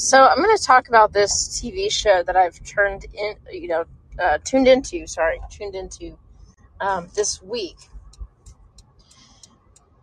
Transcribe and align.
So 0.00 0.24
I'm 0.24 0.42
going 0.42 0.56
to 0.56 0.62
talk 0.62 0.88
about 0.88 1.12
this 1.12 1.60
TV 1.60 1.92
show 1.92 2.22
that 2.22 2.34
I've 2.34 2.58
turned 2.64 3.04
in, 3.12 3.34
you 3.52 3.68
know, 3.68 3.84
uh, 4.18 4.38
tuned 4.42 4.66
into. 4.66 5.06
Sorry, 5.06 5.38
tuned 5.50 5.74
into 5.74 6.16
um, 6.80 7.08
this 7.14 7.42
week 7.42 7.76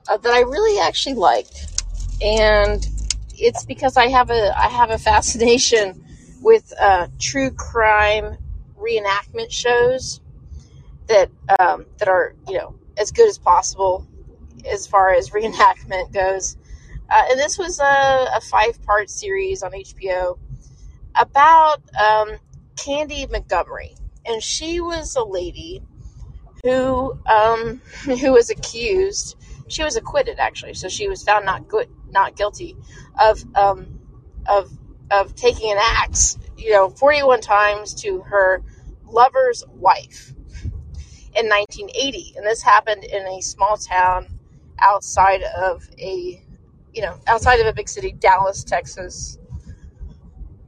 uh, 0.07 0.17
that 0.17 0.31
I 0.31 0.41
really 0.41 0.79
actually 0.79 1.15
liked, 1.15 1.83
and 2.21 2.87
it's 3.33 3.65
because 3.65 3.97
I 3.97 4.09
have 4.09 4.29
a 4.29 4.55
I 4.55 4.67
have 4.67 4.91
a 4.91 4.99
fascination 4.99 6.05
with 6.43 6.71
uh, 6.79 7.07
true 7.17 7.49
crime 7.49 8.37
reenactment 8.79 9.49
shows 9.49 10.21
that 11.07 11.31
um, 11.57 11.87
that 11.97 12.07
are 12.07 12.35
you 12.47 12.59
know 12.59 12.75
as 12.99 13.11
good 13.11 13.27
as 13.27 13.39
possible 13.39 14.05
as 14.63 14.85
far 14.85 15.15
as 15.15 15.31
reenactment 15.31 16.13
goes. 16.13 16.55
Uh, 17.09 17.23
and 17.31 17.39
this 17.39 17.57
was 17.57 17.79
a, 17.79 18.27
a 18.35 18.41
five 18.41 18.81
part 18.83 19.09
series 19.09 19.63
on 19.63 19.71
HBO 19.71 20.37
about 21.15 21.81
um, 21.99 22.37
Candy 22.75 23.25
Montgomery, 23.27 23.95
and 24.25 24.41
she 24.43 24.79
was 24.81 25.15
a 25.15 25.23
lady 25.23 25.81
who 26.63 27.17
um, 27.25 27.81
who 28.03 28.31
was 28.33 28.49
accused. 28.49 29.37
She 29.69 29.83
was 29.83 29.95
acquitted 29.95 30.39
actually, 30.39 30.73
so 30.73 30.87
she 30.87 31.07
was 31.07 31.23
found 31.23 31.45
not 31.45 31.67
good, 31.67 31.89
not 32.09 32.35
guilty 32.35 32.75
of 33.19 33.43
um, 33.55 33.99
of 34.45 34.71
of 35.11 35.35
taking 35.35 35.71
an 35.71 35.77
axe, 35.79 36.37
you 36.57 36.71
know, 36.71 36.89
41 36.89 37.39
times 37.39 37.93
to 37.95 38.21
her 38.21 38.61
lover's 39.05 39.63
wife 39.69 40.33
in 41.33 41.47
1980, 41.47 42.33
and 42.35 42.45
this 42.45 42.61
happened 42.61 43.03
in 43.03 43.25
a 43.27 43.41
small 43.41 43.77
town 43.77 44.27
outside 44.79 45.43
of 45.43 45.87
a 45.97 46.43
you 46.93 47.01
know 47.01 47.19
outside 47.27 47.59
of 47.59 47.67
a 47.67 47.73
big 47.73 47.89
city, 47.89 48.11
Dallas, 48.11 48.63
Texas. 48.63 49.37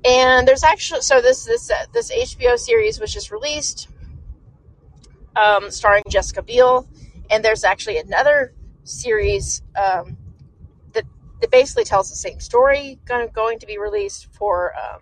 And 0.05 0.47
there's 0.47 0.63
actually 0.63 1.01
so 1.01 1.21
this 1.21 1.45
this 1.45 1.69
uh, 1.69 1.85
this 1.93 2.11
HBO 2.11 2.57
series 2.57 2.99
was 2.99 3.13
just 3.13 3.31
released, 3.31 3.89
um, 5.35 5.69
starring 5.71 6.03
Jessica 6.09 6.41
Biel, 6.41 6.87
and 7.29 7.43
there's 7.43 7.63
actually 7.63 7.97
another 7.97 8.53
series 8.83 9.61
um, 9.75 10.17
that 10.93 11.03
that 11.41 11.51
basically 11.51 11.83
tells 11.83 12.09
the 12.09 12.15
same 12.15 12.39
story 12.39 12.99
going 13.05 13.27
going 13.33 13.59
to 13.59 13.65
be 13.65 13.77
released 13.77 14.27
for 14.33 14.73
um, 14.75 15.01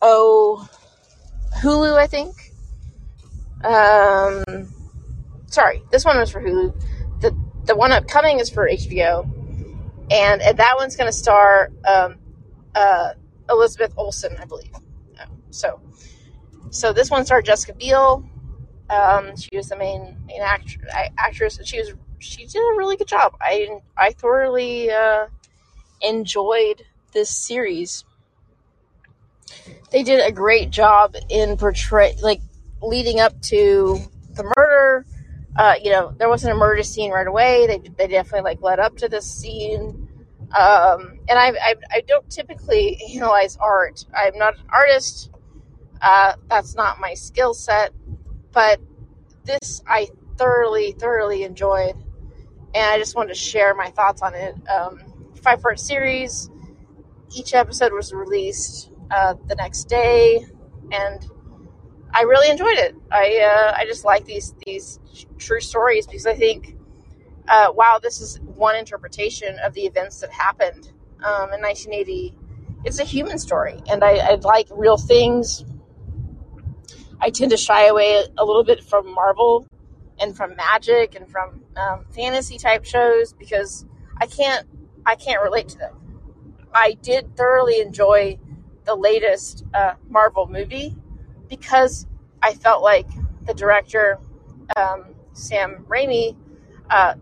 oh 0.00 0.68
Hulu, 1.60 1.96
I 1.98 2.06
think. 2.06 2.52
Um, 3.64 4.68
sorry, 5.46 5.82
this 5.90 6.04
one 6.04 6.18
was 6.18 6.30
for 6.30 6.42
Hulu. 6.42 6.74
the 7.20 7.36
The 7.64 7.74
one 7.74 7.92
upcoming 7.92 8.38
is 8.40 8.50
for 8.50 8.68
HBO, 8.68 9.28
and, 10.10 10.42
and 10.42 10.58
that 10.58 10.76
one's 10.76 10.96
going 10.96 11.08
to 11.08 11.16
star 11.16 11.70
um, 11.86 12.16
uh, 12.74 13.12
Elizabeth 13.48 13.92
Olsen, 13.96 14.36
I 14.40 14.44
believe. 14.44 14.72
So, 15.50 15.80
so 16.70 16.92
this 16.92 17.10
one 17.10 17.24
starred 17.24 17.46
Jessica 17.46 17.72
Biel. 17.74 18.28
Um, 18.90 19.36
she 19.36 19.56
was 19.56 19.68
the 19.68 19.76
main 19.76 20.16
main 20.26 20.42
act- 20.42 20.78
actress, 21.18 21.58
she 21.64 21.78
was 21.78 21.94
she 22.18 22.46
did 22.46 22.58
a 22.58 22.76
really 22.76 22.96
good 22.96 23.08
job. 23.08 23.36
I 23.40 23.80
I 23.96 24.12
thoroughly 24.12 24.90
uh, 24.90 25.26
enjoyed 26.00 26.82
this 27.12 27.30
series. 27.30 28.04
They 29.90 30.02
did 30.02 30.20
a 30.20 30.32
great 30.32 30.70
job 30.70 31.14
in 31.28 31.56
portray 31.56 32.16
like 32.22 32.40
leading 32.82 33.20
up 33.20 33.40
to 33.42 33.98
the 34.34 34.52
murder. 34.56 35.06
Uh, 35.56 35.74
you 35.82 35.90
know, 35.90 36.14
there 36.18 36.28
wasn't 36.28 36.52
a 36.52 36.56
murder 36.56 36.82
scene 36.82 37.10
right 37.10 37.26
away. 37.26 37.66
They 37.66 37.78
they 37.96 38.06
definitely 38.08 38.42
like 38.42 38.60
led 38.62 38.78
up 38.78 38.96
to 38.98 39.08
this 39.08 39.26
scene. 39.30 40.08
Um, 40.56 41.18
and 41.28 41.38
I, 41.38 41.48
I 41.48 41.74
I 41.90 42.00
don't 42.06 42.28
typically 42.30 43.00
analyze 43.14 43.56
art. 43.56 44.04
I'm 44.14 44.36
not 44.36 44.54
an 44.58 44.64
artist. 44.68 45.30
Uh, 46.00 46.34
that's 46.48 46.74
not 46.74 47.00
my 47.00 47.14
skill 47.14 47.54
set. 47.54 47.92
But 48.52 48.80
this 49.44 49.82
I 49.86 50.08
thoroughly 50.36 50.92
thoroughly 50.92 51.42
enjoyed, 51.42 51.94
and 52.74 52.84
I 52.84 52.98
just 52.98 53.16
wanted 53.16 53.34
to 53.34 53.40
share 53.40 53.74
my 53.74 53.90
thoughts 53.90 54.22
on 54.22 54.34
it. 54.34 54.54
Um, 54.68 55.00
five 55.42 55.62
part 55.62 55.80
series. 55.80 56.50
Each 57.34 57.54
episode 57.54 57.92
was 57.92 58.12
released 58.12 58.90
uh, 59.10 59.34
the 59.46 59.54
next 59.56 59.84
day, 59.84 60.46
and 60.92 61.26
I 62.12 62.22
really 62.22 62.50
enjoyed 62.50 62.78
it. 62.78 62.94
I 63.10 63.38
uh, 63.38 63.74
I 63.76 63.84
just 63.84 64.04
like 64.04 64.24
these 64.24 64.54
these 64.64 65.00
true 65.38 65.60
stories 65.60 66.06
because 66.06 66.26
I 66.26 66.34
think, 66.34 66.76
uh, 67.48 67.72
wow, 67.74 67.98
this 68.02 68.20
is 68.20 68.40
one 68.40 68.76
interpretation 68.76 69.58
of 69.64 69.74
the 69.74 69.82
events 69.82 70.20
that 70.20 70.30
happened 70.30 70.92
um, 71.24 71.52
in 71.52 71.60
1980. 71.60 72.34
It's 72.84 73.00
a 73.00 73.04
human 73.04 73.38
story, 73.38 73.82
and 73.88 74.04
I, 74.04 74.16
I 74.16 74.34
like 74.36 74.68
real 74.70 74.96
things. 74.96 75.64
I 77.20 77.30
tend 77.30 77.50
to 77.50 77.56
shy 77.56 77.86
away 77.86 78.22
a 78.36 78.44
little 78.44 78.64
bit 78.64 78.84
from 78.84 79.12
Marvel 79.12 79.66
and 80.18 80.36
from 80.36 80.54
magic 80.56 81.14
and 81.14 81.28
from 81.28 81.62
um, 81.76 82.04
fantasy 82.10 82.58
type 82.58 82.84
shows 82.84 83.32
because 83.32 83.84
I 84.18 84.26
can't 84.26 84.66
I 85.04 85.16
can't 85.16 85.42
relate 85.42 85.68
to 85.68 85.78
them. 85.78 85.96
I 86.72 86.96
did 87.02 87.36
thoroughly 87.36 87.80
enjoy 87.80 88.38
the 88.84 88.94
latest 88.94 89.64
uh, 89.74 89.94
Marvel 90.08 90.46
movie 90.46 90.94
because 91.48 92.06
I 92.42 92.54
felt 92.54 92.82
like 92.82 93.06
the 93.46 93.54
director 93.54 94.18
um, 94.76 95.14
Sam 95.32 95.84
Raimi 95.88 96.36
uh, 96.90 97.14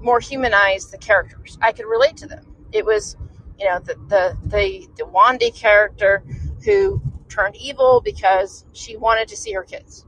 more 0.00 0.20
humanized 0.20 0.92
the 0.92 0.98
characters. 0.98 1.58
I 1.60 1.72
could 1.72 1.86
relate 1.86 2.16
to 2.18 2.26
them. 2.26 2.46
It 2.72 2.84
was 2.84 3.16
you 3.58 3.66
know 3.66 3.78
the 3.80 3.94
the 4.08 4.36
the, 4.46 4.88
the 4.96 5.06
Wanda 5.06 5.50
character 5.50 6.22
who 6.64 7.02
turned 7.28 7.56
evil 7.56 8.00
because 8.04 8.64
she 8.72 8.96
wanted 8.96 9.28
to 9.28 9.36
see 9.36 9.52
her 9.52 9.62
kids. 9.62 10.06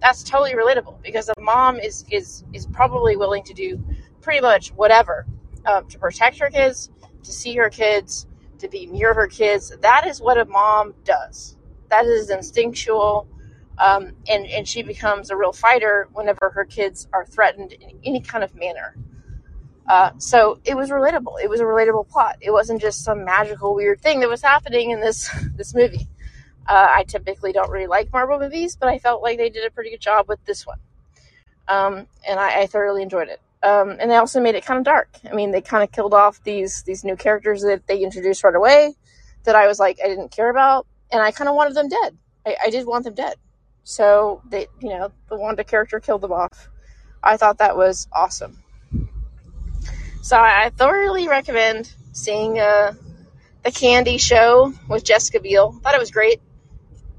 That's 0.00 0.22
totally 0.22 0.54
relatable 0.54 1.02
because 1.02 1.28
a 1.28 1.40
mom 1.40 1.78
is 1.78 2.04
is 2.10 2.44
is 2.52 2.66
probably 2.66 3.16
willing 3.16 3.42
to 3.44 3.54
do 3.54 3.82
pretty 4.20 4.40
much 4.40 4.70
whatever 4.70 5.26
um, 5.66 5.86
to 5.88 5.98
protect 5.98 6.38
her 6.38 6.50
kids, 6.50 6.90
to 7.22 7.32
see 7.32 7.54
her 7.56 7.70
kids, 7.70 8.26
to 8.58 8.68
be 8.68 8.86
near 8.86 9.14
her 9.14 9.26
kids. 9.26 9.72
That 9.80 10.06
is 10.06 10.20
what 10.20 10.38
a 10.38 10.44
mom 10.44 10.94
does. 11.04 11.56
That 11.92 12.06
is 12.06 12.30
instinctual, 12.30 13.28
um, 13.76 14.12
and 14.26 14.46
and 14.46 14.66
she 14.66 14.82
becomes 14.82 15.28
a 15.28 15.36
real 15.36 15.52
fighter 15.52 16.08
whenever 16.14 16.48
her 16.48 16.64
kids 16.64 17.06
are 17.12 17.26
threatened 17.26 17.74
in 17.74 17.98
any 18.02 18.22
kind 18.22 18.42
of 18.42 18.54
manner. 18.54 18.96
Uh, 19.86 20.12
so 20.16 20.58
it 20.64 20.74
was 20.74 20.88
relatable. 20.88 21.34
It 21.44 21.50
was 21.50 21.60
a 21.60 21.64
relatable 21.64 22.08
plot. 22.08 22.36
It 22.40 22.50
wasn't 22.50 22.80
just 22.80 23.04
some 23.04 23.26
magical 23.26 23.74
weird 23.74 24.00
thing 24.00 24.20
that 24.20 24.30
was 24.30 24.40
happening 24.40 24.92
in 24.92 25.00
this 25.00 25.28
this 25.54 25.74
movie. 25.74 26.08
Uh, 26.66 26.88
I 26.96 27.04
typically 27.04 27.52
don't 27.52 27.70
really 27.70 27.88
like 27.88 28.10
Marvel 28.10 28.38
movies, 28.38 28.74
but 28.74 28.88
I 28.88 28.98
felt 28.98 29.22
like 29.22 29.36
they 29.36 29.50
did 29.50 29.66
a 29.66 29.70
pretty 29.70 29.90
good 29.90 30.00
job 30.00 30.30
with 30.30 30.42
this 30.46 30.66
one, 30.66 30.78
um, 31.68 32.06
and 32.26 32.40
I, 32.40 32.62
I 32.62 32.66
thoroughly 32.68 33.02
enjoyed 33.02 33.28
it. 33.28 33.42
Um, 33.62 33.98
and 34.00 34.10
they 34.10 34.16
also 34.16 34.40
made 34.40 34.54
it 34.54 34.64
kind 34.64 34.78
of 34.78 34.84
dark. 34.84 35.10
I 35.30 35.34
mean, 35.34 35.50
they 35.50 35.60
kind 35.60 35.84
of 35.84 35.92
killed 35.92 36.14
off 36.14 36.42
these 36.42 36.84
these 36.84 37.04
new 37.04 37.16
characters 37.16 37.60
that 37.64 37.86
they 37.86 37.98
introduced 37.98 38.44
right 38.44 38.56
away 38.56 38.94
that 39.44 39.56
I 39.56 39.66
was 39.66 39.78
like 39.78 39.98
I 40.02 40.08
didn't 40.08 40.30
care 40.30 40.48
about, 40.48 40.86
and 41.12 41.22
I 41.22 41.30
kind 41.30 41.48
of 41.48 41.54
wanted 41.54 41.74
them 41.74 41.88
dead. 41.88 42.16
I, 42.46 42.56
I 42.64 42.70
did 42.70 42.86
want 42.86 43.04
them 43.04 43.14
dead. 43.14 43.36
So 43.84 44.42
they, 44.48 44.66
you 44.80 44.88
know, 44.88 45.12
the 45.28 45.36
Wanda 45.36 45.64
character 45.64 46.00
killed 46.00 46.22
them 46.22 46.32
off. 46.32 46.68
I 47.22 47.36
thought 47.36 47.58
that 47.58 47.76
was 47.76 48.08
awesome. 48.12 48.62
So 50.22 50.36
I, 50.38 50.70
thoroughly 50.70 51.28
recommend 51.28 51.92
seeing 52.12 52.58
uh, 52.58 52.94
the 53.64 53.72
Candy 53.72 54.18
Show 54.18 54.72
with 54.88 55.04
Jessica 55.04 55.40
Biel. 55.40 55.72
Thought 55.72 55.94
it 55.94 56.00
was 56.00 56.10
great, 56.10 56.40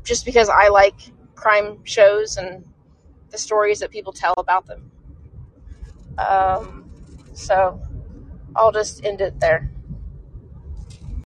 just 0.04 0.26
because 0.26 0.50
I 0.50 0.70
like 0.70 0.96
crime 1.36 1.84
shows 1.84 2.38
and 2.38 2.66
the 3.30 3.38
stories 3.38 3.80
that 3.80 3.92
people 3.92 4.14
tell 4.14 4.34
about 4.38 4.66
them. 4.66 4.92
Um, 6.18 6.90
so 7.34 7.82
I'll 8.56 8.72
just 8.72 9.04
end 9.04 9.20
it 9.20 9.40
there. 9.40 9.70